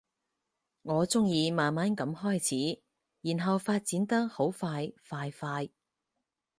[0.81, 2.81] 我鍾意慢慢噉開始，
[3.21, 5.69] 然後發展得好快快快